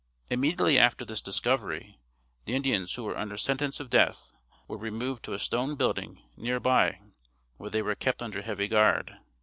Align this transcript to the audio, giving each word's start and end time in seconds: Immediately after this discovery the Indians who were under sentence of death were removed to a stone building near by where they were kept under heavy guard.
Immediately 0.31 0.79
after 0.79 1.05
this 1.05 1.21
discovery 1.21 1.99
the 2.45 2.55
Indians 2.55 2.95
who 2.95 3.03
were 3.03 3.15
under 3.15 3.37
sentence 3.37 3.79
of 3.79 3.91
death 3.91 4.31
were 4.67 4.75
removed 4.75 5.21
to 5.25 5.33
a 5.33 5.37
stone 5.37 5.75
building 5.75 6.23
near 6.35 6.59
by 6.59 6.99
where 7.57 7.69
they 7.69 7.83
were 7.83 7.93
kept 7.93 8.23
under 8.23 8.41
heavy 8.41 8.67
guard. 8.67 9.19